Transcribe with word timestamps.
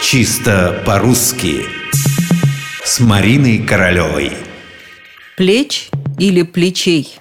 Чисто 0.00 0.80
по-русски 0.86 1.66
С 2.84 3.00
Мариной 3.00 3.58
Королевой 3.58 4.32
Плеч 5.36 5.90
или 6.18 6.42
плечей? 6.42 7.18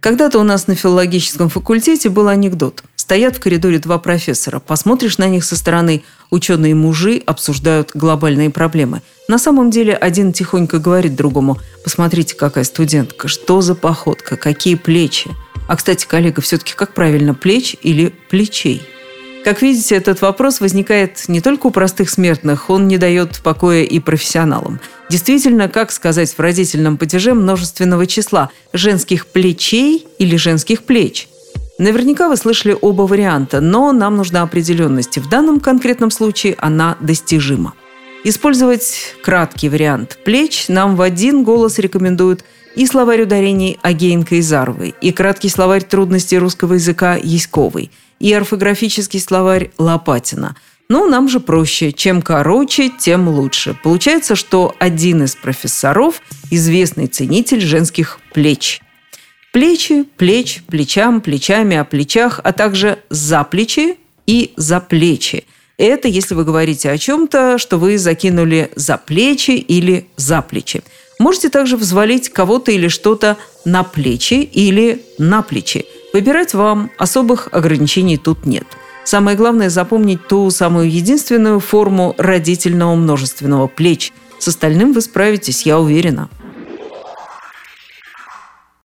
Когда-то 0.00 0.38
у 0.38 0.42
нас 0.42 0.66
на 0.68 0.74
филологическом 0.74 1.50
факультете 1.50 2.08
был 2.08 2.28
анекдот. 2.28 2.82
Стоят 2.96 3.36
в 3.36 3.40
коридоре 3.40 3.78
два 3.78 3.98
профессора. 3.98 4.58
Посмотришь 4.58 5.18
на 5.18 5.26
них 5.28 5.44
со 5.44 5.54
стороны, 5.54 6.02
ученые-мужи 6.30 7.22
обсуждают 7.26 7.90
глобальные 7.92 8.48
проблемы. 8.48 9.02
На 9.28 9.38
самом 9.38 9.70
деле 9.70 9.94
один 9.94 10.32
тихонько 10.32 10.78
говорит 10.78 11.14
другому, 11.14 11.58
посмотрите, 11.84 12.34
какая 12.34 12.64
студентка, 12.64 13.28
что 13.28 13.60
за 13.60 13.74
походка, 13.74 14.36
какие 14.36 14.76
плечи. 14.76 15.30
А, 15.68 15.76
кстати, 15.76 16.06
коллега, 16.06 16.40
все-таки 16.40 16.72
как 16.74 16.94
правильно, 16.94 17.34
плеч 17.34 17.76
или 17.82 18.14
плечей? 18.30 18.82
Как 19.44 19.62
видите, 19.62 19.94
этот 19.94 20.20
вопрос 20.20 20.60
возникает 20.60 21.24
не 21.28 21.40
только 21.40 21.68
у 21.68 21.70
простых 21.70 22.10
смертных, 22.10 22.68
он 22.68 22.88
не 22.88 22.98
дает 22.98 23.40
покоя 23.42 23.82
и 23.82 23.98
профессионалам. 23.98 24.80
Действительно, 25.08 25.68
как 25.68 25.92
сказать 25.92 26.32
в 26.32 26.38
родительном 26.38 26.98
падеже 26.98 27.32
множественного 27.32 28.06
числа– 28.06 28.50
женских 28.74 29.26
плечей 29.26 30.06
или 30.18 30.36
женских 30.36 30.82
плеч? 30.82 31.28
Наверняка 31.78 32.28
вы 32.28 32.36
слышали 32.36 32.76
оба 32.78 33.02
варианта, 33.02 33.62
но 33.62 33.92
нам 33.92 34.18
нужна 34.18 34.42
определенность. 34.42 35.16
В 35.16 35.30
данном 35.30 35.60
конкретном 35.60 36.10
случае 36.10 36.54
она 36.58 36.98
достижима. 37.00 37.72
Использовать 38.24 39.14
краткий 39.22 39.70
вариант 39.70 40.18
плеч 40.22 40.68
нам 40.68 40.96
в 40.96 41.00
один 41.00 41.44
голос 41.44 41.78
рекомендуют 41.78 42.44
и 42.76 42.86
словарь 42.86 43.22
ударений 43.22 43.78
Агеенко 43.80 44.34
и 44.34 44.42
Заровой, 44.42 44.94
и 45.00 45.10
краткий 45.12 45.48
словарь 45.48 45.82
трудностей 45.82 46.36
русского 46.36 46.74
языка 46.74 47.16
Яськовой– 47.16 47.90
и 48.20 48.32
орфографический 48.32 49.18
словарь 49.18 49.70
Лопатина. 49.78 50.54
Ну, 50.88 51.08
нам 51.08 51.28
же 51.28 51.40
проще. 51.40 51.92
Чем 51.92 52.20
короче, 52.20 52.90
тем 52.90 53.28
лучше. 53.28 53.76
Получается, 53.82 54.36
что 54.36 54.74
один 54.78 55.24
из 55.24 55.34
профессоров– 55.34 56.20
известный 56.50 57.06
ценитель 57.06 57.60
женских 57.60 58.20
плеч. 58.34 58.80
Плечи, 59.52 60.04
плеч, 60.16 60.62
плечам, 60.68 61.20
плечами, 61.20 61.76
о 61.76 61.84
плечах, 61.84 62.40
а 62.42 62.52
также 62.52 62.98
за 63.08 63.42
плечи 63.44 63.96
и 64.26 64.52
за 64.56 64.80
плечи. 64.80 65.44
Это 65.78 66.08
если 66.08 66.34
вы 66.34 66.44
говорите 66.44 66.90
о 66.90 66.98
чем-то, 66.98 67.58
что 67.58 67.78
вы 67.78 67.96
закинули 67.96 68.70
за 68.76 68.96
плечи 68.98 69.52
или 69.52 70.08
за 70.16 70.42
плечи. 70.42 70.82
Можете 71.18 71.48
также 71.48 71.76
взвалить 71.76 72.28
кого-то 72.28 72.70
или 72.70 72.88
что-то 72.88 73.38
на 73.64 73.82
плечи 73.82 74.34
или 74.34 75.02
на 75.18 75.42
плечи– 75.42 75.86
Выбирать 76.12 76.54
вам, 76.54 76.90
особых 76.98 77.48
ограничений 77.52 78.16
тут 78.16 78.46
нет. 78.46 78.64
Самое 79.04 79.36
главное– 79.36 79.68
запомнить 79.70 80.26
ту 80.26 80.50
самую 80.50 80.90
единственную 80.90 81.60
форму 81.60 82.14
родительного 82.18 82.94
множественного 82.96 83.66
плеч. 83.66 84.12
С 84.38 84.48
остальным 84.48 84.92
вы 84.92 85.00
справитесь, 85.00 85.66
я 85.66 85.78
уверена. 85.78 86.28